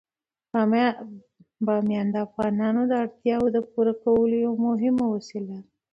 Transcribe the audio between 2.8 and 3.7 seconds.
د اړتیاوو د